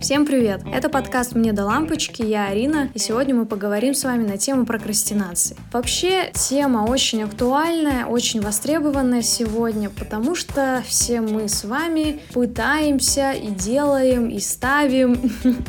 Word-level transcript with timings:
Всем 0.00 0.24
привет! 0.24 0.62
Это 0.72 0.88
подкаст 0.88 1.34
«Мне 1.34 1.52
до 1.52 1.66
лампочки», 1.66 2.22
я 2.22 2.46
Арина, 2.46 2.88
и 2.94 2.98
сегодня 2.98 3.34
мы 3.34 3.44
поговорим 3.44 3.92
с 3.92 4.04
вами 4.04 4.26
на 4.26 4.38
тему 4.38 4.64
прокрастинации. 4.64 5.58
Вообще, 5.74 6.30
тема 6.32 6.86
очень 6.88 7.22
актуальная, 7.22 8.06
очень 8.06 8.40
востребованная 8.40 9.20
сегодня, 9.20 9.90
потому 9.90 10.34
что 10.34 10.82
все 10.86 11.20
мы 11.20 11.50
с 11.50 11.64
вами 11.64 12.20
пытаемся 12.32 13.32
и 13.32 13.48
делаем, 13.48 14.30
и 14.30 14.40
ставим 14.40 15.20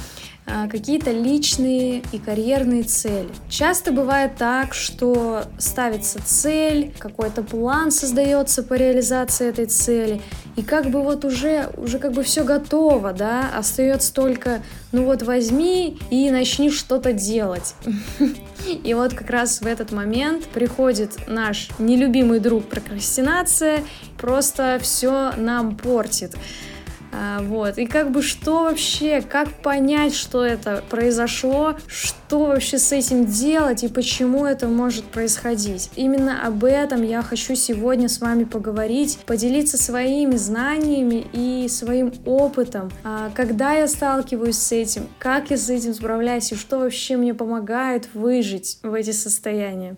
какие-то 0.45 1.11
личные 1.11 2.03
и 2.11 2.19
карьерные 2.19 2.83
цели. 2.83 3.29
Часто 3.49 3.91
бывает 3.91 4.35
так, 4.37 4.73
что 4.73 5.43
ставится 5.57 6.19
цель, 6.23 6.93
какой-то 6.97 7.43
план 7.43 7.91
создается 7.91 8.63
по 8.63 8.75
реализации 8.75 9.47
этой 9.47 9.65
цели, 9.65 10.21
и 10.55 10.61
как 10.61 10.89
бы 10.89 11.01
вот 11.01 11.25
уже, 11.25 11.69
уже 11.77 11.99
как 11.99 12.13
бы 12.13 12.23
все 12.23 12.43
готово, 12.43 13.11
да, 13.11 13.49
остается 13.55 14.13
только, 14.13 14.61
ну 14.91 15.05
вот 15.05 15.23
возьми 15.23 15.97
и 16.09 16.29
начни 16.31 16.69
что-то 16.69 17.13
делать. 17.13 17.75
И 18.83 18.95
вот 18.95 19.13
как 19.13 19.29
раз 19.29 19.61
в 19.61 19.67
этот 19.67 19.91
момент 19.91 20.45
приходит 20.45 21.27
наш 21.27 21.69
нелюбимый 21.77 22.39
друг 22.39 22.65
прокрастинация, 22.65 23.83
просто 24.17 24.79
все 24.81 25.33
нам 25.37 25.75
портит. 25.75 26.35
А, 27.17 27.41
вот. 27.41 27.77
И 27.77 27.85
как 27.85 28.11
бы 28.11 28.21
что 28.21 28.65
вообще, 28.65 29.21
как 29.21 29.49
понять, 29.49 30.13
что 30.13 30.43
это 30.43 30.83
произошло, 30.89 31.75
что 31.87 32.47
вообще 32.47 32.77
с 32.77 32.91
этим 32.91 33.25
делать 33.25 33.83
и 33.83 33.87
почему 33.87 34.45
это 34.45 34.67
может 34.67 35.05
происходить. 35.05 35.89
Именно 35.95 36.45
об 36.45 36.63
этом 36.65 37.03
я 37.03 37.21
хочу 37.21 37.55
сегодня 37.55 38.09
с 38.09 38.19
вами 38.19 38.43
поговорить, 38.43 39.19
поделиться 39.25 39.77
своими 39.77 40.35
знаниями 40.35 41.25
и 41.31 41.67
своим 41.69 42.13
опытом, 42.25 42.91
а, 43.03 43.31
когда 43.33 43.73
я 43.73 43.87
сталкиваюсь 43.87 44.57
с 44.57 44.71
этим, 44.73 45.07
как 45.17 45.51
я 45.51 45.57
с 45.57 45.69
этим 45.69 45.93
справляюсь 45.93 46.51
и 46.51 46.55
что 46.55 46.79
вообще 46.79 47.15
мне 47.15 47.33
помогает 47.33 48.09
выжить 48.13 48.79
в 48.83 48.93
эти 48.93 49.11
состояния. 49.11 49.95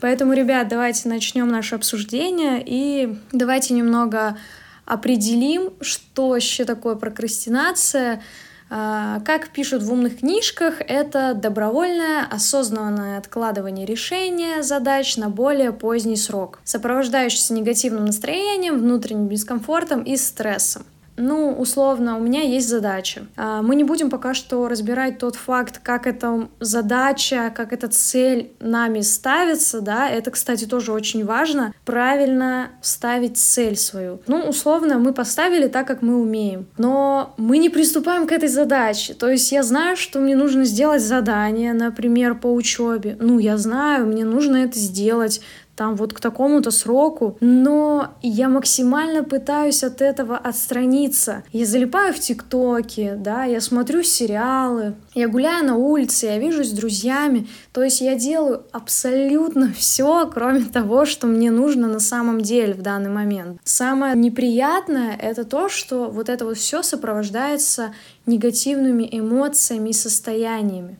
Поэтому, 0.00 0.32
ребят, 0.32 0.68
давайте 0.68 1.08
начнем 1.08 1.48
наше 1.48 1.74
обсуждение 1.74 2.62
и 2.64 3.18
давайте 3.32 3.74
немного 3.74 4.38
определим, 4.84 5.72
что 5.80 6.28
вообще 6.28 6.64
такое 6.64 6.94
прокрастинация. 6.94 8.22
А, 8.70 9.20
как 9.20 9.48
пишут 9.48 9.82
в 9.82 9.92
умных 9.92 10.18
книжках, 10.18 10.80
это 10.80 11.34
добровольное, 11.34 12.24
осознанное 12.30 13.18
откладывание 13.18 13.86
решения 13.86 14.62
задач 14.62 15.16
на 15.16 15.30
более 15.30 15.72
поздний 15.72 16.16
срок, 16.16 16.60
сопровождающееся 16.62 17.54
негативным 17.54 18.04
настроением, 18.04 18.78
внутренним 18.78 19.28
дискомфортом 19.28 20.02
и 20.02 20.16
стрессом 20.16 20.84
ну, 21.18 21.52
условно, 21.52 22.16
у 22.16 22.20
меня 22.20 22.42
есть 22.42 22.68
задача. 22.68 23.26
А, 23.36 23.62
мы 23.62 23.74
не 23.74 23.84
будем 23.84 24.08
пока 24.08 24.34
что 24.34 24.68
разбирать 24.68 25.18
тот 25.18 25.36
факт, 25.36 25.80
как 25.82 26.06
эта 26.06 26.48
задача, 26.60 27.52
как 27.54 27.72
эта 27.72 27.88
цель 27.88 28.52
нами 28.60 29.00
ставится, 29.00 29.80
да, 29.80 30.08
это, 30.08 30.30
кстати, 30.30 30.64
тоже 30.64 30.92
очень 30.92 31.24
важно, 31.24 31.74
правильно 31.84 32.70
ставить 32.80 33.36
цель 33.36 33.76
свою. 33.76 34.20
Ну, 34.26 34.48
условно, 34.48 34.98
мы 34.98 35.12
поставили 35.12 35.68
так, 35.68 35.86
как 35.86 36.02
мы 36.02 36.20
умеем, 36.20 36.66
но 36.78 37.34
мы 37.36 37.58
не 37.58 37.68
приступаем 37.68 38.26
к 38.26 38.32
этой 38.32 38.48
задаче. 38.48 39.14
То 39.14 39.28
есть 39.28 39.50
я 39.52 39.62
знаю, 39.62 39.96
что 39.96 40.20
мне 40.20 40.36
нужно 40.36 40.64
сделать 40.64 41.02
задание, 41.02 41.72
например, 41.72 42.36
по 42.36 42.52
учебе. 42.52 43.16
Ну, 43.20 43.38
я 43.38 43.56
знаю, 43.58 44.06
мне 44.06 44.24
нужно 44.24 44.56
это 44.56 44.78
сделать 44.78 45.40
там 45.78 45.94
вот 45.94 46.12
к 46.12 46.18
такому-то 46.18 46.72
сроку, 46.72 47.38
но 47.40 48.08
я 48.20 48.48
максимально 48.48 49.22
пытаюсь 49.22 49.84
от 49.84 50.02
этого 50.02 50.36
отстраниться. 50.36 51.44
Я 51.52 51.66
залипаю 51.66 52.12
в 52.12 52.18
ТикТоке, 52.18 53.14
да, 53.14 53.44
я 53.44 53.60
смотрю 53.60 54.02
сериалы, 54.02 54.96
я 55.14 55.28
гуляю 55.28 55.64
на 55.64 55.76
улице, 55.76 56.26
я 56.26 56.38
вижусь 56.38 56.70
с 56.70 56.72
друзьями, 56.72 57.46
то 57.72 57.84
есть 57.84 58.00
я 58.00 58.16
делаю 58.16 58.64
абсолютно 58.72 59.72
все, 59.78 60.28
кроме 60.28 60.64
того, 60.64 61.06
что 61.06 61.28
мне 61.28 61.52
нужно 61.52 61.86
на 61.86 62.00
самом 62.00 62.40
деле 62.40 62.74
в 62.74 62.82
данный 62.82 63.10
момент. 63.10 63.60
Самое 63.62 64.16
неприятное— 64.16 65.16
это 65.22 65.44
то, 65.44 65.68
что 65.68 66.10
вот 66.10 66.28
это 66.28 66.44
вот 66.44 66.56
все 66.58 66.82
сопровождается 66.82 67.94
негативными 68.26 69.08
эмоциями 69.08 69.90
и 69.90 69.92
состояниями. 69.92 70.98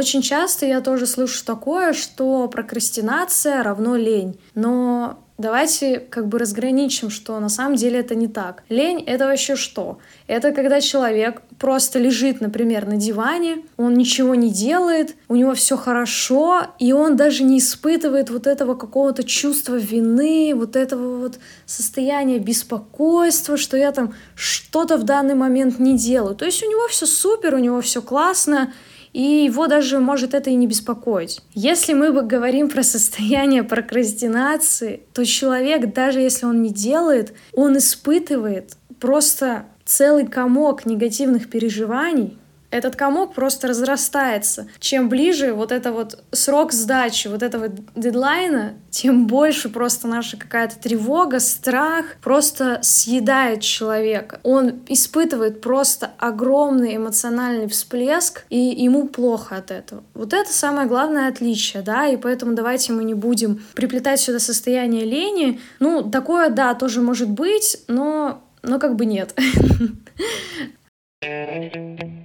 Очень 0.00 0.22
часто 0.22 0.64
я 0.64 0.80
тоже 0.80 1.06
слышу 1.06 1.44
такое, 1.44 1.92
что 1.92 2.48
прокрастинация 2.48 3.62
равно 3.62 3.96
лень. 3.96 4.40
Но 4.54 5.18
давайте 5.36 6.00
как 6.00 6.26
бы 6.26 6.38
разграничим, 6.38 7.10
что 7.10 7.38
на 7.38 7.50
самом 7.50 7.76
деле 7.76 8.00
это 8.00 8.14
не 8.14 8.26
так. 8.26 8.62
Лень— 8.70 9.04
это 9.06 9.26
вообще 9.26 9.56
что? 9.56 9.98
Это 10.26 10.52
когда 10.52 10.80
человек 10.80 11.42
просто 11.58 11.98
лежит, 11.98 12.40
например, 12.40 12.86
на 12.86 12.96
диване, 12.96 13.58
он 13.76 13.92
ничего 13.92 14.34
не 14.34 14.50
делает, 14.50 15.16
у 15.28 15.36
него 15.36 15.52
все 15.52 15.76
хорошо, 15.76 16.62
и 16.78 16.94
он 16.94 17.16
даже 17.16 17.44
не 17.44 17.58
испытывает 17.58 18.30
вот 18.30 18.46
этого 18.46 18.76
какого-то 18.76 19.22
чувства 19.22 19.74
вины, 19.74 20.54
вот 20.54 20.76
этого 20.76 21.18
вот 21.18 21.38
состояния 21.66 22.38
беспокойства, 22.38 23.58
что 23.58 23.76
я 23.76 23.92
там 23.92 24.14
что-то 24.34 24.96
в 24.96 25.02
данный 25.02 25.34
момент 25.34 25.78
не 25.78 25.98
делаю. 25.98 26.34
То 26.34 26.46
есть 26.46 26.62
у 26.62 26.70
него 26.70 26.88
все 26.88 27.04
супер, 27.04 27.54
у 27.54 27.58
него 27.58 27.82
все 27.82 28.00
классно, 28.00 28.72
и 29.12 29.44
его 29.44 29.66
даже 29.66 29.98
может 29.98 30.34
это 30.34 30.50
и 30.50 30.54
не 30.54 30.66
беспокоить. 30.66 31.40
Если 31.54 31.92
мы 31.92 32.12
говорим 32.22 32.68
про 32.68 32.82
состояние 32.82 33.64
прокрастинации, 33.64 35.02
то 35.12 35.24
человек, 35.24 35.92
даже 35.92 36.20
если 36.20 36.46
он 36.46 36.62
не 36.62 36.70
делает, 36.70 37.34
он 37.52 37.76
испытывает 37.76 38.76
просто 39.00 39.64
целый 39.84 40.26
комок 40.26 40.86
негативных 40.86 41.50
переживаний, 41.50 42.38
этот 42.70 42.96
комок 42.96 43.34
просто 43.34 43.68
разрастается. 43.68 44.68
Чем 44.78 45.08
ближе 45.08 45.52
вот 45.52 45.72
это 45.72 45.92
вот 45.92 46.22
срок 46.32 46.72
сдачи 46.72 47.28
вот 47.28 47.42
этого 47.42 47.68
дедлайна, 47.94 48.74
тем 48.90 49.26
больше 49.26 49.68
просто 49.68 50.08
наша 50.08 50.36
какая-то 50.36 50.78
тревога, 50.78 51.40
страх 51.40 52.16
просто 52.22 52.78
съедает 52.82 53.60
человека. 53.60 54.40
Он 54.42 54.80
испытывает 54.88 55.60
просто 55.60 56.10
огромный 56.18 56.96
эмоциональный 56.96 57.68
всплеск, 57.68 58.44
и 58.50 58.58
ему 58.58 59.08
плохо 59.08 59.56
от 59.56 59.70
этого. 59.70 60.02
Вот 60.14 60.32
это 60.32 60.52
самое 60.52 60.86
главное 60.86 61.28
отличие, 61.28 61.82
да, 61.82 62.06
и 62.06 62.16
поэтому 62.16 62.54
давайте 62.54 62.92
мы 62.92 63.04
не 63.04 63.14
будем 63.14 63.62
приплетать 63.74 64.20
сюда 64.20 64.38
состояние 64.38 65.04
лени. 65.04 65.60
Ну, 65.78 66.08
такое, 66.08 66.50
да, 66.50 66.74
тоже 66.74 67.00
может 67.00 67.28
быть, 67.30 67.78
но, 67.88 68.42
но 68.62 68.78
как 68.78 68.96
бы 68.96 69.06
нет. 69.06 69.34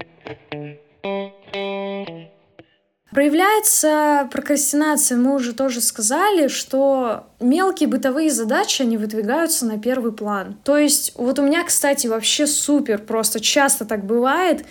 Проявляется 3.12 4.28
прокрастинация, 4.30 5.18
мы 5.18 5.36
уже 5.36 5.54
тоже 5.54 5.80
сказали, 5.80 6.50
что 6.50 7.28
мелкие 7.40 7.88
бытовые 7.88 8.30
задачи, 8.30 8.82
они 8.82 8.98
выдвигаются 8.98 9.66
на 9.66 9.80
первый 9.80 10.12
план. 10.12 10.58
То 10.66 10.78
есть 10.78 11.14
вот 11.16 11.40
у 11.40 11.44
меня, 11.44 11.64
кстати, 11.64 12.08
вообще 12.08 12.46
супер, 12.46 12.98
просто 12.98 13.40
часто 13.40 13.86
так 13.86 14.06
бывает, 14.06 14.66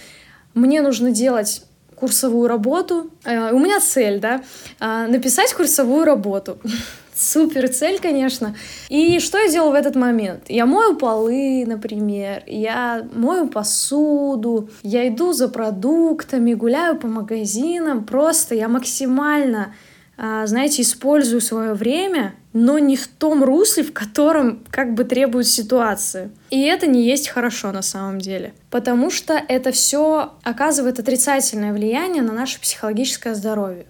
мне 0.52 0.82
нужно 0.82 1.10
делать 1.10 1.64
курсовую 1.94 2.48
работу. 2.48 3.10
Э, 3.24 3.52
у 3.52 3.58
меня 3.58 3.80
цель, 3.80 4.20
да, 4.20 4.42
э, 4.78 5.06
написать 5.06 5.54
курсовую 5.54 6.04
работу. 6.04 6.58
супер 7.14 7.68
цель, 7.68 7.98
конечно. 8.00 8.54
И 8.88 9.18
что 9.20 9.38
я 9.38 9.48
делаю 9.48 9.72
в 9.72 9.74
этот 9.74 9.96
момент? 9.96 10.44
Я 10.48 10.66
мою 10.66 10.96
полы, 10.96 11.64
например, 11.66 12.42
я 12.46 13.06
мою 13.14 13.48
посуду, 13.48 14.68
я 14.82 15.08
иду 15.08 15.32
за 15.32 15.48
продуктами, 15.48 16.54
гуляю 16.54 16.96
по 16.98 17.06
магазинам, 17.06 18.04
просто 18.04 18.54
я 18.54 18.68
максимально 18.68 19.74
а, 20.16 20.46
знаете, 20.46 20.82
использую 20.82 21.40
свое 21.40 21.74
время, 21.74 22.34
но 22.52 22.78
не 22.78 22.96
в 22.96 23.08
том 23.08 23.42
русле, 23.42 23.82
в 23.82 23.92
котором 23.92 24.62
как 24.70 24.94
бы 24.94 25.04
требует 25.04 25.48
ситуация. 25.48 26.30
И 26.50 26.62
это 26.62 26.86
не 26.86 27.04
есть 27.04 27.28
хорошо 27.28 27.72
на 27.72 27.82
самом 27.82 28.20
деле, 28.20 28.54
потому 28.70 29.10
что 29.10 29.34
это 29.34 29.72
все 29.72 30.34
оказывает 30.44 31.00
отрицательное 31.00 31.72
влияние 31.72 32.22
на 32.22 32.32
наше 32.32 32.60
психологическое 32.60 33.34
здоровье. 33.34 33.86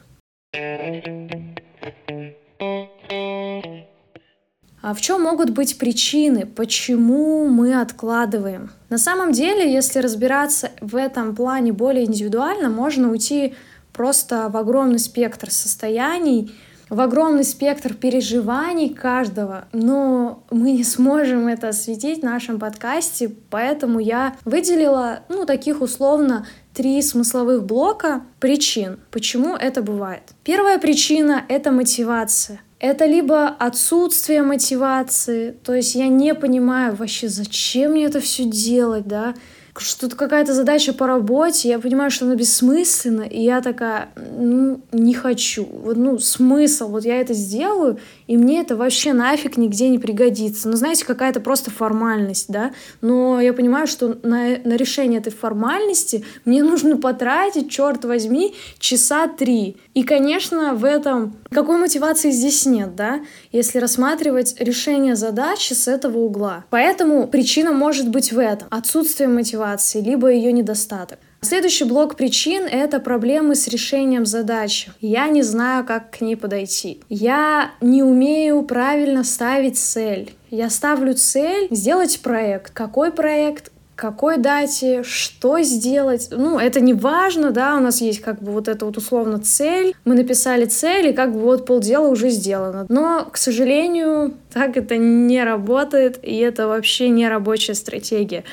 А 4.87 4.93
в 4.93 5.01
чем 5.01 5.23
могут 5.23 5.49
быть 5.49 5.79
причины, 5.79 6.45
почему 6.45 7.49
мы 7.49 7.81
откладываем? 7.81 8.71
На 8.91 8.99
самом 8.99 9.33
деле, 9.33 9.73
если 9.73 10.01
разбираться 10.01 10.73
в 10.83 10.95
этом 10.95 11.35
плане 11.35 11.73
более 11.73 12.05
индивидуально, 12.05 12.69
можно 12.69 13.11
уйти 13.11 13.55
просто 13.95 14.51
в 14.51 14.59
огромный 14.59 14.99
спектр 14.99 15.51
состояний. 15.51 16.53
в 16.91 17.01
огромный 17.01 17.45
спектр 17.45 17.95
переживаний 17.95 18.91
каждого, 18.91 19.65
но 19.73 20.45
мы 20.51 20.73
не 20.73 20.85
сможем 20.85 21.49
это 21.49 21.69
осветить 21.69 22.21
в 22.21 22.25
нашем 22.25 22.59
подкасте, 22.59 23.33
поэтому 23.51 23.99
я 23.99 24.37
выделила, 24.45 25.21
ну, 25.31 25.47
таких 25.47 25.81
условно 25.81 26.47
три 26.75 27.01
смысловых 27.01 27.65
блока 27.65 28.23
причин, 28.39 28.99
почему 29.11 29.57
это 29.57 29.83
бывает. 29.83 30.35
Первая 30.45 30.79
причина— 30.79 31.43
это 31.49 31.73
мотивация. 31.73 32.61
Это 32.85 33.07
либо 33.07 33.49
отсутствие 33.49 34.43
мотивации, 34.43 35.53
то 35.65 35.73
есть 35.73 35.95
я 35.95 36.09
не 36.09 36.35
понимаю 36.35 36.95
вообще, 36.95 37.29
зачем 37.29 37.93
мне 37.93 38.05
это 38.05 38.21
все 38.21 38.45
делать, 38.45 39.09
да, 39.09 39.33
что-то 39.77 40.15
какая-то 40.17 40.55
задача 40.55 40.93
по 40.93 41.07
работе, 41.07 41.69
я 41.69 41.79
понимаю, 41.79 42.11
что 42.11 42.27
она 42.27 42.37
бессмысленна, 42.37 43.23
и 43.23 43.43
я 43.43 43.61
такая, 43.61 44.11
ну, 44.17 44.81
не 44.93 45.15
хочу. 45.15 45.65
Вот, 45.65 45.97
ну, 45.97 46.19
смысл, 46.19 46.89
вот 46.89 47.05
я 47.05 47.21
это 47.21 47.35
сделаю, 47.35 47.99
и 48.27 48.37
мне 48.37 48.61
это 48.61 48.77
вообще 48.77 49.13
нафиг 49.13 49.57
нигде 49.57 49.89
не 49.89 49.99
пригодится. 49.99 50.69
Ну, 50.69 50.77
знаете, 50.77 51.05
какая-то 51.05 51.41
просто 51.41 51.71
формальность, 51.71 52.47
да, 52.49 52.73
но 53.01 53.41
я 53.41 53.53
понимаю, 53.53 53.87
что 53.87 54.19
на, 54.23 54.59
на 54.63 54.77
решение 54.77 55.21
этой 55.21 55.33
формальности 55.33 56.25
мне 56.45 56.63
нужно 56.63 56.97
потратить, 56.97 57.71
черт 57.71 58.05
возьми, 58.05 58.55
часа 58.79 59.27
три. 59.27 59.77
И, 59.95 60.05
конечно, 60.05 60.75
в 60.75 60.85
этом 60.85 61.35
какой 61.55 61.79
мотивации 61.79 62.31
здесь 62.31 62.67
нет, 62.67 62.95
да, 62.95 63.21
если 63.53 63.79
рассматривать 63.79 64.57
решение 64.61 65.17
задачи 65.17 65.73
с 65.73 65.89
этого 65.89 66.19
угла. 66.19 66.65
Поэтому 66.71 67.27
причина 67.27 67.73
может 67.73 68.09
быть 68.09 68.33
в 68.33 68.39
этом. 68.39 68.69
Отсутствие 68.71 69.29
мотивации, 69.29 70.01
либо 70.01 70.29
ее 70.29 70.53
недостаток. 70.53 71.19
Следующий 71.45 71.85
блок 71.85 72.17
причин— 72.17 72.65
это 72.71 73.01
проблемы 73.01 73.55
с 73.55 73.69
решением 73.69 74.25
задачи. 74.25 74.91
Я 75.03 75.29
не 75.29 75.43
знаю, 75.43 75.85
как 75.85 76.11
к 76.11 76.23
ней 76.23 76.37
подойти. 76.37 77.03
Я 77.11 77.73
не 77.83 78.03
умею 78.03 78.63
правильно 78.63 79.25
ставить 79.25 79.79
цель. 79.79 80.35
Я 80.51 80.71
ставлю 80.71 81.13
цель 81.13 81.69
сделать 81.71 82.21
проект. 82.21 82.73
Какой 82.73 83.13
проект? 83.13 83.71
Какой 83.97 84.39
дате, 84.39 85.03
что 85.05 85.61
сделать. 85.63 86.29
Ну, 86.31 86.59
это 86.59 86.81
не 86.81 86.95
важно, 86.95 87.51
да, 87.51 87.77
у 87.77 87.81
нас 87.81 88.01
есть 88.01 88.21
как 88.21 88.43
бы 88.43 88.53
вот 88.53 88.69
эта 88.69 88.85
вот 88.85 88.97
условно 88.97 89.39
цель. 89.39 89.95
Мы 90.05 90.15
написали 90.15 90.65
цель, 90.65 91.09
и 91.09 91.13
как 91.13 91.33
бы 91.33 91.41
вот 91.41 91.67
полдела 91.67 92.09
уже 92.09 92.31
сделано. 92.31 92.87
Но, 92.89 93.29
к 93.31 93.37
сожалению, 93.37 94.35
так 94.53 94.77
это 94.77 94.97
не 94.97 95.43
работает, 95.45 96.19
и 96.23 96.37
это 96.39 96.67
вообще 96.67 97.09
не 97.09 97.29
рабочая 97.29 97.75
стратегия. 97.75 98.45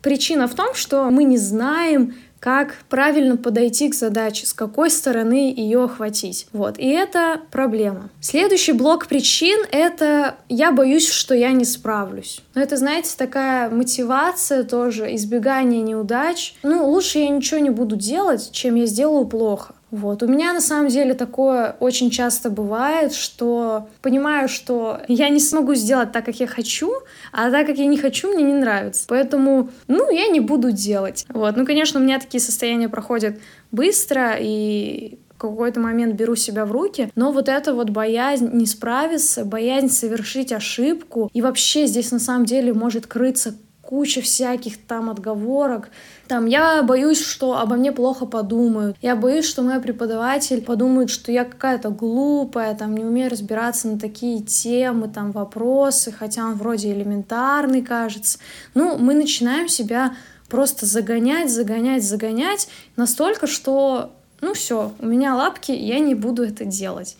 Причина 0.00 0.46
в 0.46 0.54
том, 0.54 0.74
что 0.74 1.10
мы 1.10 1.24
не 1.24 1.38
знаем, 1.38 2.14
как 2.44 2.74
правильно 2.90 3.38
подойти 3.38 3.88
к 3.88 3.94
задаче, 3.94 4.44
с 4.44 4.52
какой 4.52 4.90
стороны 4.90 5.50
ее 5.56 5.84
охватить. 5.84 6.46
Вот, 6.52 6.78
и 6.78 6.86
это 6.86 7.40
проблема. 7.50 8.10
Следующий 8.20 8.72
блок 8.72 9.06
причин— 9.06 9.64
это 9.72 10.34
я 10.50 10.70
боюсь, 10.70 11.08
что 11.08 11.34
я 11.34 11.52
не 11.52 11.64
справлюсь. 11.64 12.42
Но 12.54 12.60
это, 12.60 12.76
знаете, 12.76 13.14
такая 13.16 13.70
мотивация 13.70 14.62
тоже, 14.62 15.14
избегание 15.14 15.80
неудач. 15.80 16.54
Ну, 16.62 16.86
лучше 16.86 17.20
я 17.20 17.30
ничего 17.30 17.60
не 17.60 17.70
буду 17.70 17.96
делать, 17.96 18.50
чем 18.52 18.74
я 18.74 18.84
сделаю 18.84 19.24
плохо. 19.24 19.74
Вот. 19.94 20.24
У 20.24 20.26
меня 20.26 20.52
на 20.52 20.60
самом 20.60 20.88
деле 20.88 21.14
такое 21.14 21.76
очень 21.78 22.10
часто 22.10 22.50
бывает, 22.50 23.14
что 23.14 23.88
понимаю, 24.02 24.48
что 24.48 25.00
я 25.06 25.28
не 25.28 25.38
смогу 25.38 25.74
сделать 25.76 26.10
так, 26.10 26.24
как 26.24 26.40
я 26.40 26.48
хочу, 26.48 26.92
а 27.30 27.48
так, 27.48 27.68
как 27.68 27.78
я 27.78 27.86
не 27.86 27.96
хочу, 27.96 28.34
мне 28.34 28.42
не 28.42 28.54
нравится. 28.54 29.04
Поэтому, 29.06 29.70
ну, 29.86 30.10
я 30.10 30.26
не 30.26 30.40
буду 30.40 30.72
делать. 30.72 31.24
Вот. 31.28 31.56
Ну, 31.56 31.64
конечно, 31.64 32.00
у 32.00 32.02
меня 32.02 32.18
такие 32.18 32.40
состояния 32.40 32.88
проходят 32.88 33.38
быстро, 33.70 34.34
и 34.36 35.20
какой-то 35.36 35.80
момент 35.80 36.14
беру 36.14 36.36
себя 36.36 36.64
в 36.64 36.72
руки, 36.72 37.10
но 37.14 37.30
вот 37.30 37.48
эта 37.48 37.74
вот 37.74 37.90
боязнь 37.90 38.50
не 38.52 38.66
справиться, 38.66 39.44
боязнь 39.44 39.90
совершить 39.90 40.52
ошибку, 40.52 41.30
и 41.32 41.42
вообще 41.42 41.86
здесь 41.86 42.10
на 42.12 42.18
самом 42.18 42.46
деле 42.46 42.72
может 42.72 43.06
крыться 43.06 43.54
куча 43.86 44.20
всяких 44.20 44.80
там 44.86 45.10
отговорок. 45.10 45.90
Там, 46.26 46.46
я 46.46 46.82
боюсь, 46.82 47.20
что 47.20 47.58
обо 47.58 47.76
мне 47.76 47.92
плохо 47.92 48.26
подумают. 48.26 48.96
Я 49.02 49.16
боюсь, 49.16 49.44
что 49.44 49.62
мой 49.62 49.80
преподаватель 49.80 50.62
подумает, 50.62 51.10
что 51.10 51.30
я 51.30 51.44
какая-то 51.44 51.90
глупая, 51.90 52.74
там, 52.74 52.96
не 52.96 53.04
умею 53.04 53.30
разбираться 53.30 53.88
на 53.88 53.98
такие 53.98 54.40
темы, 54.42 55.08
там, 55.08 55.32
вопросы, 55.32 56.12
хотя 56.12 56.46
он 56.46 56.54
вроде 56.54 56.92
элементарный, 56.92 57.82
кажется. 57.82 58.38
Ну, 58.74 58.96
мы 58.98 59.14
начинаем 59.14 59.68
себя 59.68 60.14
просто 60.48 60.86
загонять, 60.86 61.50
загонять, 61.50 62.04
загонять 62.04 62.68
настолько, 62.96 63.46
что, 63.46 64.12
ну 64.40 64.54
все, 64.54 64.92
у 64.98 65.06
меня 65.06 65.34
лапки, 65.34 65.72
я 65.72 65.98
не 65.98 66.14
буду 66.14 66.44
это 66.44 66.64
делать. 66.64 67.16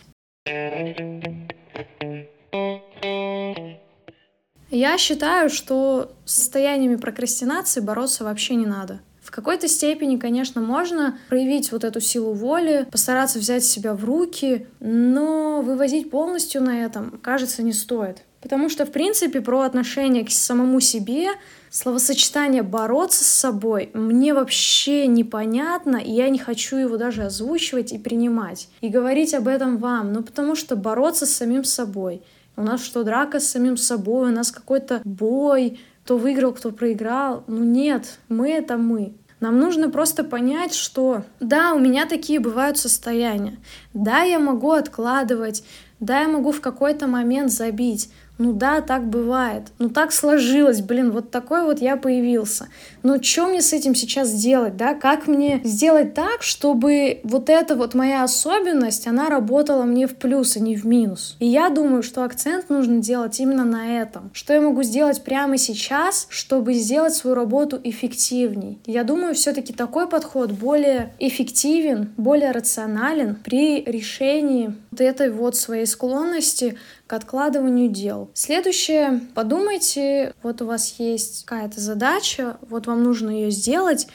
Я 4.70 4.98
считаю, 4.98 5.50
что 5.50 6.12
с 6.24 6.34
состояниями 6.34 6.96
прокрастинации 6.96 7.80
бороться 7.80 8.24
вообще 8.24 8.54
не 8.54 8.66
надо. 8.66 9.00
В 9.22 9.30
какой-то 9.30 9.68
степени, 9.68 10.16
конечно, 10.16 10.60
можно 10.60 11.18
проявить 11.28 11.72
вот 11.72 11.82
эту 11.82 12.00
силу 12.00 12.34
воли, 12.34 12.86
постараться 12.90 13.38
взять 13.38 13.64
себя 13.64 13.94
в 13.94 14.04
руки, 14.04 14.66
но 14.80 15.62
вывозить 15.62 16.10
полностью 16.10 16.62
на 16.62 16.84
этом, 16.84 17.18
кажется, 17.22 17.62
не 17.62 17.72
стоит. 17.72 18.22
Потому 18.42 18.68
что, 18.68 18.84
в 18.84 18.92
принципе, 18.92 19.40
про 19.40 19.62
отношение 19.62 20.26
к 20.26 20.30
самому 20.30 20.78
себе, 20.80 21.28
словосочетание 21.70 22.62
«бороться 22.62 23.24
с 23.24 23.28
собой» 23.28 23.90
мне 23.94 24.34
вообще 24.34 25.06
непонятно, 25.06 25.96
и 25.96 26.12
я 26.12 26.28
не 26.28 26.38
хочу 26.38 26.76
его 26.76 26.98
даже 26.98 27.22
озвучивать 27.22 27.92
и 27.92 27.98
принимать. 27.98 28.68
И 28.82 28.90
говорить 28.90 29.32
об 29.32 29.48
этом 29.48 29.78
вам, 29.78 30.12
ну 30.12 30.22
потому 30.22 30.54
что 30.54 30.76
бороться 30.76 31.24
с 31.24 31.34
самим 31.34 31.64
собой— 31.64 32.22
у 32.56 32.62
нас 32.62 32.84
что, 32.84 33.02
драка 33.02 33.40
с 33.40 33.48
самим 33.48 33.76
собой, 33.76 34.30
у 34.30 34.34
нас 34.34 34.50
какой-то 34.50 35.00
бой, 35.04 35.80
кто 36.04 36.18
выиграл, 36.18 36.52
кто 36.52 36.70
проиграл. 36.70 37.44
Ну 37.46 37.64
нет, 37.64 38.18
мы— 38.28 38.50
это 38.50 38.76
мы. 38.76 39.14
Нам 39.40 39.58
нужно 39.58 39.90
просто 39.90 40.24
понять, 40.24 40.74
что 40.74 41.24
да, 41.40 41.74
у 41.74 41.78
меня 41.78 42.06
такие 42.06 42.40
бывают 42.40 42.78
состояния. 42.78 43.58
Да, 43.92 44.22
я 44.22 44.38
могу 44.38 44.70
откладывать, 44.70 45.64
да, 46.00 46.20
я 46.20 46.28
могу 46.28 46.52
в 46.52 46.60
какой-то 46.60 47.06
момент 47.06 47.50
забить, 47.50 48.10
ну 48.36 48.52
да, 48.52 48.80
так 48.80 49.08
бывает. 49.08 49.68
Ну 49.78 49.88
так 49.88 50.12
сложилось, 50.12 50.80
блин, 50.80 51.12
вот 51.12 51.30
такой 51.30 51.62
вот 51.62 51.80
я 51.80 51.96
появился. 51.96 52.68
Но 53.04 53.22
что 53.22 53.46
мне 53.46 53.62
с 53.62 53.72
этим 53.72 53.94
сейчас 53.94 54.32
делать, 54.32 54.76
да? 54.76 54.94
Как 54.94 55.28
мне 55.28 55.60
сделать 55.62 56.14
так, 56.14 56.42
чтобы 56.42 57.20
вот 57.22 57.48
эта 57.48 57.76
вот 57.76 57.94
моя 57.94 58.24
особенность, 58.24 59.06
она 59.06 59.28
работала 59.28 59.84
мне 59.84 60.08
в 60.08 60.16
плюс, 60.16 60.56
а 60.56 60.60
не 60.60 60.74
в 60.74 60.84
минус? 60.84 61.36
И 61.38 61.46
я 61.46 61.70
думаю, 61.70 62.02
что 62.02 62.24
акцент 62.24 62.70
нужно 62.70 62.98
делать 62.98 63.38
именно 63.38 63.64
на 63.64 64.00
этом. 64.00 64.30
Что 64.32 64.52
я 64.52 64.60
могу 64.60 64.82
сделать 64.82 65.22
прямо 65.22 65.56
сейчас, 65.56 66.26
чтобы 66.28 66.74
сделать 66.74 67.14
свою 67.14 67.36
работу 67.36 67.80
эффективней? 67.84 68.80
Я 68.86 69.04
думаю, 69.04 69.34
все-таки 69.34 69.72
такой 69.72 70.08
подход 70.08 70.50
более 70.50 71.12
эффективен, 71.20 72.12
более 72.16 72.50
рационален 72.50 73.36
при 73.44 73.84
решении 73.84 74.74
вот 74.90 75.00
этой 75.00 75.30
вот 75.30 75.56
своей 75.56 75.86
склонности 75.86 76.76
к 77.06 77.12
откладыванию 77.12 77.88
дел. 77.88 78.30
Следующее, 78.34 79.20
подумайте, 79.34 80.34
вот 80.42 80.62
у 80.62 80.66
вас 80.66 80.94
есть 80.98 81.44
какая-то 81.44 81.80
задача, 81.80 82.56
вот 82.68 82.86
вам 82.86 83.02
нужно 83.02 83.30
ее 83.30 83.50
сделать, 83.50 84.06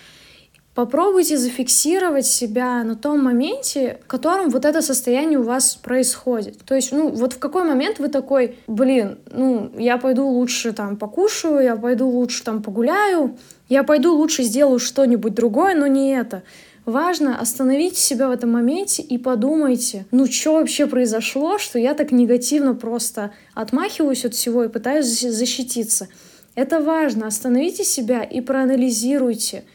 Попробуйте 0.79 1.37
зафиксировать 1.37 2.25
себя 2.25 2.85
на 2.85 2.95
том 2.95 3.21
моменте, 3.21 3.99
в 4.01 4.07
котором 4.07 4.49
вот 4.49 4.63
это 4.63 4.81
состояние 4.81 5.37
у 5.37 5.43
вас 5.43 5.75
происходит. 5.75 6.59
То 6.63 6.73
есть, 6.73 6.93
ну, 6.93 7.09
вот 7.09 7.33
в 7.33 7.39
какой 7.39 7.65
момент 7.65 7.99
вы 7.99 8.07
такой, 8.07 8.57
блин, 8.65 9.17
ну, 9.29 9.71
я 9.77 9.97
пойду 9.97 10.25
лучше 10.25 10.71
там 10.71 10.95
покушаю, 10.95 11.61
я 11.61 11.75
пойду 11.75 12.07
лучше 12.07 12.45
там 12.45 12.63
погуляю, 12.63 13.37
я 13.67 13.83
пойду 13.83 14.15
лучше 14.15 14.43
сделаю 14.43 14.79
что-нибудь 14.79 15.33
другое, 15.33 15.75
но 15.75 15.85
не 15.85 16.15
это. 16.15 16.43
Важно 16.89 17.39
остановить 17.39 17.99
себя 17.99 18.29
в 18.29 18.31
этом 18.31 18.49
моменте 18.49 19.03
и 19.03 19.19
подумайте, 19.19 20.07
ну 20.09 20.25
что 20.25 20.53
вообще 20.53 20.87
произошло, 20.87 21.59
что 21.59 21.77
я 21.77 21.93
так 21.93 22.11
негативно 22.11 22.73
просто 22.73 23.31
отмахиваюсь 23.53 24.25
от 24.25 24.33
всего 24.33 24.63
и 24.63 24.69
пытаюсь 24.69 25.19
защититься. 25.19 26.07
Это 26.55 26.79
важно. 26.79 27.27
Остановите 27.27 27.83
себя 27.83 28.23
и 28.23 28.41
проанализируйте. 28.41 29.65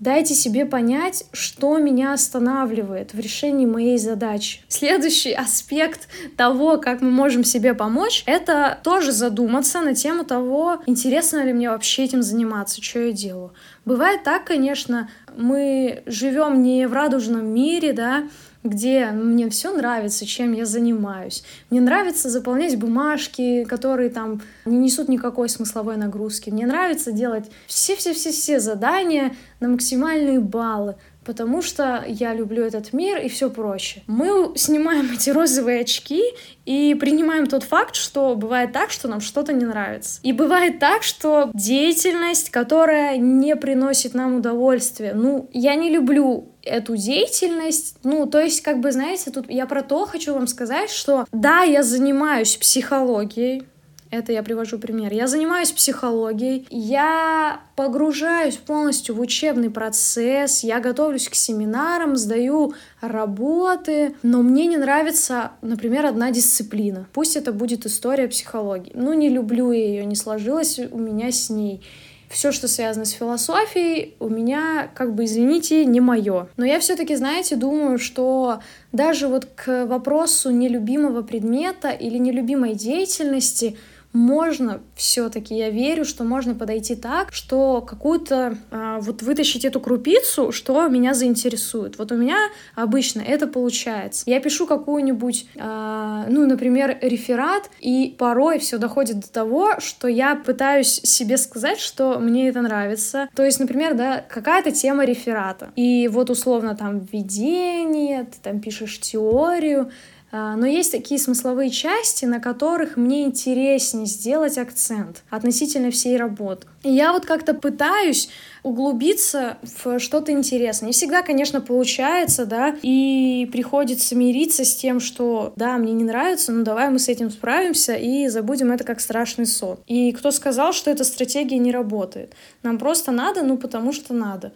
Дайте 0.00 0.34
себе 0.34 0.64
понять, 0.64 1.24
что 1.30 1.76
меня 1.76 2.14
останавливает 2.14 3.12
в 3.12 3.20
решении 3.20 3.66
моей 3.66 3.98
задачи. 3.98 4.60
Следующий 4.66 5.34
аспект 5.34 6.08
того, 6.38 6.78
как 6.78 7.02
мы 7.02 7.10
можем 7.10 7.44
себе 7.44 7.74
помочь, 7.74 8.22
это 8.24 8.78
тоже 8.82 9.12
задуматься 9.12 9.82
на 9.82 9.94
тему 9.94 10.24
того, 10.24 10.80
интересно 10.86 11.44
ли 11.44 11.52
мне 11.52 11.68
вообще 11.68 12.04
этим 12.04 12.22
заниматься, 12.22 12.82
что 12.82 13.00
я 13.00 13.12
делаю. 13.12 13.52
Бывает 13.84 14.22
так, 14.24 14.44
конечно, 14.46 15.10
мы 15.36 16.02
живем 16.06 16.62
не 16.62 16.86
в 16.88 16.94
радужном 16.94 17.46
мире, 17.46 17.92
да, 17.92 18.24
где 18.62 19.06
мне 19.10 19.48
все 19.48 19.74
нравится, 19.74 20.26
чем 20.26 20.52
я 20.52 20.66
занимаюсь. 20.66 21.42
Мне 21.70 21.80
нравится 21.80 22.28
заполнять 22.28 22.78
бумажки, 22.78 23.64
которые 23.64 24.10
там 24.10 24.42
не 24.64 24.76
несут 24.76 25.08
никакой 25.08 25.48
смысловой 25.48 25.96
нагрузки. 25.96 26.50
Мне 26.50 26.66
нравится 26.66 27.10
делать 27.12 27.50
все-все-все-все 27.66 28.60
задания 28.60 29.34
на 29.60 29.68
максимальные 29.68 30.40
баллы. 30.40 30.96
Потому 31.24 31.62
что 31.62 32.04
я 32.06 32.34
люблю 32.34 32.64
этот 32.64 32.92
мир 32.92 33.18
и 33.18 33.28
все 33.28 33.50
прочее. 33.50 34.02
Мы 34.06 34.52
снимаем 34.56 35.10
эти 35.14 35.30
розовые 35.30 35.80
очки 35.80 36.22
и 36.64 36.94
принимаем 36.94 37.46
тот 37.46 37.64
факт, 37.64 37.94
что 37.94 38.34
бывает 38.34 38.72
так, 38.72 38.90
что 38.90 39.08
нам 39.08 39.20
что-то 39.20 39.52
не 39.52 39.64
нравится. 39.64 40.20
И 40.22 40.32
бывает 40.32 40.78
так, 40.78 41.02
что 41.02 41.50
деятельность, 41.54 42.50
которая 42.50 43.16
не 43.16 43.56
приносит 43.56 44.14
нам 44.14 44.36
удовольствия, 44.36 45.12
ну, 45.14 45.48
я 45.52 45.74
не 45.74 45.90
люблю 45.90 46.50
эту 46.62 46.96
деятельность. 46.96 47.96
Ну, 48.02 48.26
то 48.26 48.40
есть, 48.40 48.60
как 48.62 48.80
бы, 48.80 48.92
знаете, 48.92 49.30
тут 49.30 49.50
я 49.50 49.66
про 49.66 49.82
то 49.82 50.06
хочу 50.06 50.34
вам 50.34 50.46
сказать, 50.46 50.90
что 50.90 51.26
да, 51.32 51.62
я 51.62 51.82
занимаюсь 51.82 52.56
психологией, 52.56 53.64
это 54.10 54.32
я 54.32 54.42
привожу 54.42 54.78
пример. 54.78 55.12
Я 55.12 55.26
занимаюсь 55.26 55.70
психологией, 55.70 56.66
я 56.70 57.60
погружаюсь 57.76 58.56
полностью 58.56 59.14
в 59.14 59.20
учебный 59.20 59.70
процесс, 59.70 60.64
я 60.64 60.80
готовлюсь 60.80 61.28
к 61.28 61.34
семинарам, 61.34 62.16
сдаю 62.16 62.74
работы, 63.00 64.14
но 64.22 64.42
мне 64.42 64.66
не 64.66 64.76
нравится, 64.76 65.52
например, 65.62 66.06
одна 66.06 66.30
дисциплина. 66.30 67.06
Пусть 67.12 67.36
это 67.36 67.52
будет 67.52 67.86
история 67.86 68.28
психологии. 68.28 68.92
Ну, 68.94 69.12
не 69.12 69.28
люблю 69.28 69.72
я 69.72 69.86
ее, 69.86 70.04
не 70.04 70.16
сложилось 70.16 70.78
у 70.78 70.98
меня 70.98 71.30
с 71.30 71.50
ней 71.50 71.82
все, 72.30 72.52
что 72.52 72.68
связано 72.68 73.04
с 73.04 73.10
философией, 73.10 74.14
у 74.20 74.28
меня, 74.28 74.88
как 74.94 75.14
бы, 75.16 75.24
извините, 75.24 75.84
не 75.84 76.00
мое. 76.00 76.46
Но 76.56 76.64
я 76.64 76.78
все-таки, 76.78 77.16
знаете, 77.16 77.56
думаю, 77.56 77.98
что 77.98 78.60
даже 78.92 79.26
вот 79.26 79.46
к 79.46 79.84
вопросу 79.86 80.50
нелюбимого 80.50 81.22
предмета 81.22 81.90
или 81.90 82.18
нелюбимой 82.18 82.74
деятельности 82.74 83.76
можно 84.12 84.80
все-таки, 84.96 85.54
я 85.54 85.70
верю, 85.70 86.04
что 86.04 86.24
можно 86.24 86.54
подойти 86.54 86.96
так, 86.96 87.32
что 87.32 87.80
какую-то 87.80 88.56
а, 88.70 88.98
вот 89.00 89.22
вытащить 89.22 89.64
эту 89.64 89.80
крупицу, 89.80 90.50
что 90.50 90.88
меня 90.88 91.14
заинтересует. 91.14 91.98
Вот 91.98 92.10
у 92.10 92.16
меня 92.16 92.36
обычно 92.74 93.20
это 93.20 93.46
получается. 93.46 94.24
Я 94.26 94.40
пишу 94.40 94.66
какую-нибудь, 94.66 95.46
а, 95.58 96.26
ну, 96.28 96.46
например, 96.46 96.98
реферат, 97.00 97.70
и 97.78 98.14
порой 98.18 98.58
все 98.58 98.78
доходит 98.78 99.20
до 99.20 99.30
того, 99.30 99.78
что 99.78 100.08
я 100.08 100.34
пытаюсь 100.34 101.00
себе 101.02 101.36
сказать, 101.36 101.78
что 101.78 102.18
мне 102.18 102.48
это 102.48 102.62
нравится. 102.62 103.28
То 103.34 103.44
есть, 103.44 103.60
например, 103.60 103.94
да, 103.94 104.24
какая-то 104.28 104.72
тема 104.72 105.04
реферата. 105.04 105.70
И 105.76 106.08
вот 106.08 106.30
условно 106.30 106.76
там 106.76 107.00
введение, 107.00 108.24
ты 108.24 108.38
там 108.42 108.60
пишешь 108.60 108.98
теорию, 108.98 109.90
но 110.32 110.66
есть 110.66 110.92
такие 110.92 111.20
смысловые 111.20 111.70
части, 111.70 112.24
на 112.24 112.40
которых 112.40 112.96
мне 112.96 113.24
интереснее 113.24 114.06
сделать 114.06 114.58
акцент 114.58 115.22
относительно 115.30 115.90
всей 115.90 116.16
работы. 116.16 116.66
И 116.82 116.90
я 116.90 117.12
вот 117.12 117.26
как-то 117.26 117.52
пытаюсь 117.52 118.30
углубиться 118.62 119.58
в 119.62 119.98
что-то 119.98 120.32
интересное. 120.32 120.88
Не 120.88 120.92
всегда, 120.92 121.22
конечно, 121.22 121.60
получается, 121.60 122.46
да, 122.46 122.76
и 122.82 123.48
приходится 123.52 124.14
мириться 124.14 124.64
с 124.64 124.76
тем, 124.76 125.00
что, 125.00 125.52
да, 125.56 125.76
мне 125.78 125.92
не 125.92 126.04
нравится, 126.04 126.52
но 126.52 126.64
давай 126.64 126.90
мы 126.90 126.98
с 126.98 127.08
этим 127.08 127.30
справимся 127.30 127.94
и 127.94 128.28
забудем 128.28 128.72
это 128.72 128.84
как 128.84 129.00
страшный 129.00 129.46
сон. 129.46 129.78
И 129.86 130.12
кто 130.12 130.30
сказал, 130.30 130.72
что 130.72 130.90
эта 130.90 131.04
стратегия 131.04 131.58
не 131.58 131.72
работает? 131.72 132.34
Нам 132.62 132.78
просто 132.78 133.12
надо, 133.12 133.42
ну, 133.42 133.58
потому 133.58 133.92
что 133.92 134.14
надо. 134.14 134.52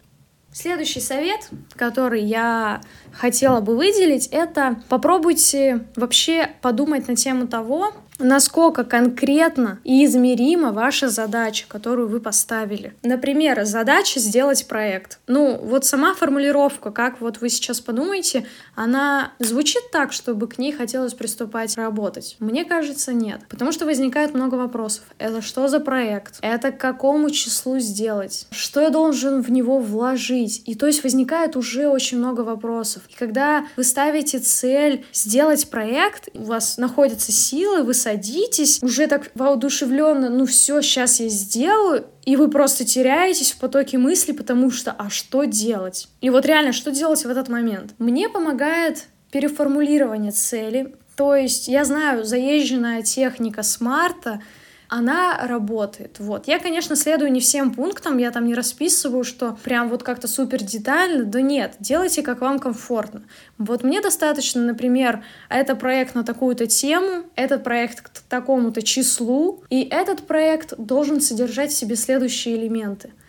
Следующий 0.54 1.00
совет, 1.00 1.50
который 1.74 2.22
я 2.22 2.80
хотела 3.12 3.60
бы 3.60 3.76
выделить, 3.76 4.28
это 4.28 4.80
попробуйте 4.88 5.84
вообще 5.96 6.48
подумать 6.62 7.08
на 7.08 7.16
тему 7.16 7.48
того, 7.48 7.90
насколько 8.18 8.84
конкретно 8.84 9.78
и 9.84 10.04
измерима 10.04 10.72
ваша 10.72 11.08
задача, 11.08 11.66
которую 11.68 12.08
вы 12.08 12.20
поставили. 12.20 12.94
Например, 13.02 13.64
задача 13.64 14.20
сделать 14.20 14.66
проект. 14.68 15.18
Ну, 15.26 15.58
вот 15.62 15.84
сама 15.84 16.14
формулировка, 16.14 16.90
как 16.90 17.20
вот 17.20 17.40
вы 17.40 17.48
сейчас 17.48 17.80
подумаете, 17.80 18.46
она 18.74 19.32
звучит 19.38 19.90
так, 19.90 20.12
чтобы 20.12 20.48
к 20.48 20.58
ней 20.58 20.72
хотелось 20.72 21.14
приступать 21.14 21.76
работать? 21.76 22.36
Мне 22.38 22.64
кажется, 22.64 23.12
нет. 23.12 23.40
Потому 23.48 23.72
что 23.72 23.86
возникает 23.86 24.34
много 24.34 24.54
вопросов. 24.54 25.04
Это 25.18 25.42
что 25.42 25.68
за 25.68 25.80
проект? 25.80 26.38
Это 26.42 26.72
к 26.72 26.78
какому 26.78 27.30
числу 27.30 27.78
сделать? 27.78 28.46
Что 28.50 28.80
я 28.80 28.90
должен 28.90 29.42
в 29.42 29.50
него 29.50 29.78
вложить? 29.78 30.62
И 30.66 30.74
то 30.74 30.86
есть 30.86 31.02
возникает 31.02 31.56
уже 31.56 31.88
очень 31.88 32.18
много 32.18 32.42
вопросов. 32.42 33.02
И 33.08 33.14
когда 33.14 33.66
вы 33.76 33.84
ставите 33.84 34.38
цель 34.38 35.04
сделать 35.12 35.68
проект, 35.70 36.28
у 36.34 36.44
вас 36.44 36.78
находятся 36.78 37.32
силы, 37.32 37.82
вы 37.82 37.94
садитесь, 38.04 38.82
уже 38.82 39.06
так 39.06 39.30
воодушевленно, 39.34 40.28
ну 40.28 40.46
все, 40.46 40.80
сейчас 40.82 41.20
я 41.20 41.28
сделаю, 41.28 42.06
и 42.24 42.36
вы 42.36 42.50
просто 42.50 42.84
теряетесь 42.84 43.52
в 43.52 43.58
потоке 43.58 43.98
мыслей, 43.98 44.34
потому 44.34 44.70
что, 44.70 44.92
а 44.92 45.08
что 45.10 45.44
делать? 45.44 46.08
И 46.20 46.30
вот 46.30 46.44
реально, 46.46 46.72
что 46.72 46.90
делать 46.90 47.24
в 47.24 47.30
этот 47.30 47.48
момент? 47.48 47.94
Мне 47.98 48.28
помогает 48.28 49.06
переформулирование 49.32 50.32
цели, 50.32 50.94
то 51.16 51.34
есть 51.34 51.68
я 51.68 51.84
знаю, 51.84 52.24
заезженная 52.24 53.02
техника 53.02 53.62
смарта— 53.62 54.40
она 54.88 55.46
работает. 55.46 56.16
Вот. 56.18 56.46
Я, 56.46 56.58
конечно, 56.58 56.96
следую 56.96 57.32
не 57.32 57.40
всем 57.40 57.72
пунктам, 57.74 58.18
я 58.18 58.30
там 58.30 58.46
не 58.46 58.54
расписываю, 58.54 59.24
что 59.24 59.58
прям 59.64 59.88
вот 59.88 60.02
как-то 60.02 60.28
супер 60.28 60.62
детально, 60.62 61.24
да 61.24 61.40
нет, 61.40 61.76
делайте, 61.80 62.22
как 62.22 62.40
вам 62.40 62.58
комфортно. 62.58 63.22
Вот 63.58 63.82
мне 63.82 64.00
достаточно, 64.00 64.62
например, 64.62 65.24
это 65.48 65.74
проект 65.76 66.14
на 66.14 66.24
такую-то 66.24 66.66
тему, 66.66 67.24
этот 67.36 67.64
проект 67.64 68.00
к 68.00 68.10
такому-то 68.28 68.82
числу, 68.82 69.64
и 69.70 69.82
этот 69.82 70.26
проект 70.26 70.74
должен 70.78 71.20
содержать 71.20 71.70
в 71.70 71.76
себе 71.76 71.96
следующие 71.96 72.56
элементы— 72.56 73.12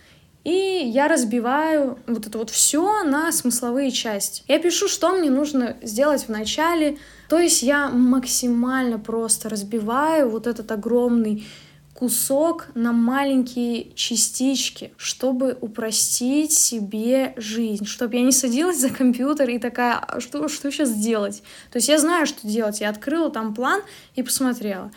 и 0.46 0.84
я 0.86 1.08
разбиваю 1.08 1.98
вот 2.06 2.28
это 2.28 2.38
вот 2.38 2.52
все 2.52 3.04
на 3.04 3.32
смысловые 3.32 3.90
части. 3.90 4.44
Я 4.48 4.60
пишу, 4.60 4.88
что 4.88 5.12
мне 5.12 5.32
нужно 5.32 5.76
сделать 5.82 6.26
в 6.26 6.30
начале, 6.30 7.00
то 7.30 7.40
есть 7.40 7.64
я 7.64 7.90
максимально 7.90 9.00
просто 9.00 9.50
разбиваю 9.50 10.30
вот 10.30 10.48
этот 10.48 10.72
огромный 10.72 11.46
кусок 11.96 12.68
на 12.76 12.92
маленькие 12.92 13.94
частички, 13.96 14.92
чтобы 14.98 15.58
упростить 15.62 16.52
себе 16.52 17.34
жизнь, 17.38 17.86
чтобы 17.86 18.18
я 18.18 18.22
не 18.22 18.34
садилась 18.34 18.80
за 18.80 18.90
компьютер 18.90 19.50
и 19.50 19.60
такая, 19.60 19.96
а 19.96 20.20
что, 20.20 20.50
что 20.50 20.70
сейчас 20.72 20.94
делать? 20.94 21.42
То 21.72 21.78
есть 21.78 21.88
я 21.88 21.98
знаю, 21.98 22.26
что 22.26 22.46
делать. 22.46 22.82
Я 22.82 22.90
открыла 22.90 23.32
там 23.32 23.56
план 23.56 23.82
и 24.16 24.24
посмотрела. 24.24 24.92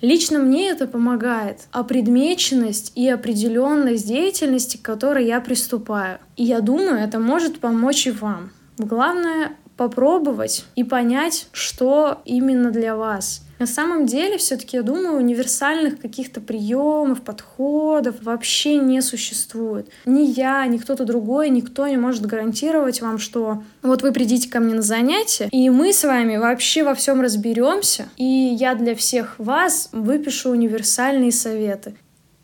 Лично 0.00 0.38
мне 0.38 0.70
это 0.70 0.86
помогает. 0.86 1.68
Опредмеченность 1.72 2.92
и 2.94 3.08
определенность 3.08 4.06
деятельности, 4.06 4.76
к 4.76 4.82
которой 4.82 5.26
я 5.26 5.40
приступаю. 5.40 6.18
И 6.36 6.44
я 6.44 6.60
думаю, 6.60 6.96
это 6.96 7.18
может 7.18 7.60
помочь 7.60 8.06
и 8.06 8.10
вам. 8.10 8.50
Главное 8.78 9.56
попробовать 9.76 10.64
и 10.74 10.84
понять, 10.84 11.48
что 11.52 12.22
именно 12.24 12.70
для 12.70 12.96
вас. 12.96 13.42
На 13.60 13.66
самом 13.66 14.06
деле, 14.06 14.38
все-таки, 14.38 14.78
я 14.78 14.82
думаю, 14.82 15.18
универсальных 15.18 16.00
каких-то 16.00 16.40
приемов, 16.40 17.20
подходов 17.20 18.16
вообще 18.22 18.76
не 18.76 19.02
существует. 19.02 19.86
Ни 20.06 20.22
я, 20.22 20.66
ни 20.66 20.78
кто-то 20.78 21.04
другой, 21.04 21.50
никто 21.50 21.86
не 21.86 21.98
может 21.98 22.24
гарантировать 22.24 23.02
вам, 23.02 23.18
что 23.18 23.62
вот 23.82 24.00
вы 24.00 24.12
придите 24.12 24.48
ко 24.48 24.60
мне 24.60 24.74
на 24.74 24.80
занятие, 24.80 25.50
и 25.52 25.68
мы 25.68 25.92
с 25.92 26.04
вами 26.04 26.38
вообще 26.38 26.84
во 26.84 26.94
всем 26.94 27.20
разберемся, 27.20 28.08
и 28.16 28.24
я 28.24 28.74
для 28.74 28.94
всех 28.94 29.38
вас 29.38 29.90
выпишу 29.92 30.48
универсальные 30.48 31.30
советы. 31.30 31.94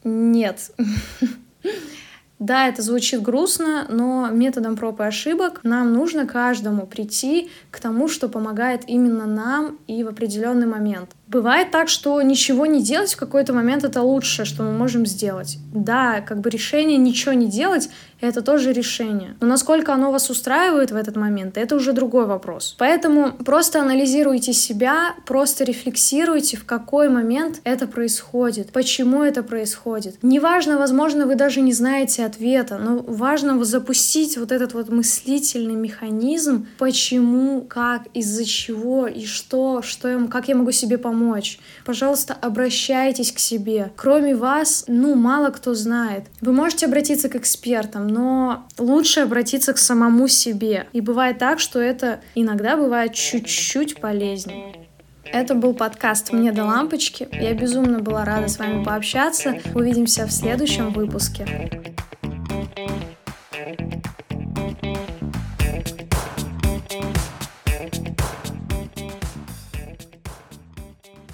Нет. 0.04 0.70
Да, 2.38 2.69
это 2.69 2.83
звучит 2.83 3.23
грустно, 3.23 3.87
но 3.88 4.28
методом 4.28 4.76
проб 4.76 5.00
и 5.00 5.05
ошибок 5.05 5.61
нам 5.62 5.95
нужно 5.95 6.26
каждому 6.26 6.87
прийти 6.87 7.50
к 7.71 7.81
тому, 7.81 8.09
что 8.09 8.28
помогает 8.28 8.83
именно 8.87 9.25
нам 9.25 9.78
и 9.87 10.05
в 10.05 10.09
определенный 10.09 10.66
момент. 10.66 11.15
Бывает 11.28 11.71
так, 11.71 11.88
что 11.88 12.23
ничего 12.23 12.66
не 12.66 12.83
делать 12.83 13.12
в 13.12 13.16
какой-то 13.16 13.52
момент 13.52 13.85
это 13.85 14.02
лучшее, 14.02 14.47
что 14.47 14.62
мы 14.62 14.73
можем 14.73 15.06
сделать. 15.06 15.59
Да, 15.75 16.21
как 16.21 16.40
бы 16.40 16.50
решение 16.50 16.99
ничего 16.99 17.33
не 17.33 17.47
делать 17.47 17.90
это 18.21 18.40
тоже 18.40 18.73
решение. 18.73 19.37
Но 19.40 19.47
насколько 19.47 19.92
оно 19.92 20.11
вас 20.11 20.30
устраивает 20.30 20.90
в 20.90 20.97
этот 20.97 21.16
момент, 21.16 21.59
это 21.59 21.76
уже 21.76 21.92
другой 21.92 22.26
вопрос. 22.26 22.75
Поэтому 22.78 23.33
просто 23.33 23.80
анализируйте 23.80 24.52
себя, 24.52 25.14
просто 25.26 25.64
рефлексируйте, 25.64 26.56
в 26.56 26.64
какой 26.64 27.09
момент 27.09 27.61
это 27.64 27.87
происходит, 27.87 28.73
почему 28.73 29.23
это 29.23 29.42
происходит. 29.42 30.16
Неважно, 30.23 30.78
возможно, 30.78 31.26
вы 31.26 31.35
даже 31.35 31.61
не 31.61 31.73
знаете 31.73 32.25
ответа, 32.25 32.78
но 32.78 32.99
важно 33.06 33.62
запустить 33.64 34.38
вот 34.38 34.52
этот 34.52 34.73
вот 34.73 34.88
мыслительный 34.88 35.75
механизм, 35.75 36.66
почему, 36.78 37.62
как, 37.62 38.02
из-за 38.14 38.45
чего 38.45 39.06
и 39.06 39.26
что, 39.26 39.83
что 39.83 40.09
я, 40.09 40.26
как 40.26 40.49
я 40.49 40.54
могу 40.54 40.71
себе 40.73 40.97
помочь 40.97 41.15
помочь. 41.16 41.58
Пожалуйста, 41.85 42.35
обращайтесь 42.35 43.32
к 43.32 43.38
себе. 43.38 43.92
Кроме 43.96 44.35
вас, 44.37 44.85
ну, 44.87 45.14
мало 45.14 45.50
кто 45.50 45.75
знает. 45.75 46.25
Вы 46.40 46.52
можете 46.52 46.87
обратиться 46.87 47.28
к 47.28 47.37
экспертам, 47.37 48.06
но 48.06 48.66
лучше 48.78 49.20
обратиться 49.20 49.73
к 49.73 49.78
самому 49.78 50.28
себе. 50.28 50.87
И 50.92 51.00
бывает 51.00 51.38
так, 51.38 51.58
что 51.61 51.80
это 51.80 52.20
иногда 52.35 52.76
бывает 52.76 53.14
чуть-чуть 53.14 54.00
полезнее. 54.00 54.87
Это 55.25 55.54
был 55.54 55.75
подкаст 55.75 56.32
«Мне 56.32 56.52
до 56.52 56.64
лампочки». 56.64 57.28
Я 57.32 57.52
безумно 57.54 57.99
была 57.99 58.25
рада 58.25 58.49
с 58.49 58.58
вами 58.58 58.85
пообщаться. 58.85 59.56
Увидимся 59.75 60.26
в 60.26 60.32
следующем 60.32 60.92
выпуске. 60.92 61.96